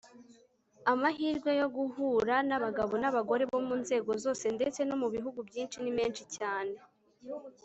[0.91, 5.91] amahirwe yo guhura n'abagabo n'abagore bo mu nzego zose ndetse no mu bihugu byinshi ni
[5.97, 6.75] menshi cyane